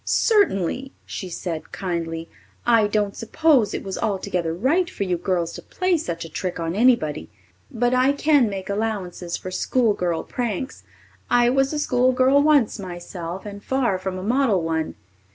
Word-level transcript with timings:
"Certainly," 0.03 0.91
she 1.05 1.29
said 1.29 1.71
kindly. 1.71 2.27
"I 2.65 2.87
don't 2.87 3.15
suppose 3.15 3.71
it 3.71 3.83
was 3.83 3.99
altogether 3.99 4.51
right 4.51 4.89
for 4.89 5.03
you 5.03 5.15
girls 5.15 5.53
to 5.53 5.61
play 5.61 5.95
such 5.95 6.25
a 6.25 6.29
trick 6.29 6.59
on 6.59 6.73
anybody. 6.75 7.29
But 7.69 7.93
I 7.93 8.11
can 8.13 8.49
make 8.49 8.67
allowances 8.67 9.37
for 9.37 9.51
schoolgirl 9.51 10.23
pranks. 10.23 10.81
I 11.29 11.51
was 11.51 11.71
a 11.71 11.77
school 11.77 12.13
girl 12.13 12.41
once 12.41 12.79
myself, 12.79 13.45
and 13.45 13.63
far 13.63 13.99
from 13.99 14.17
a 14.17 14.23
model 14.23 14.63
one. 14.63 14.95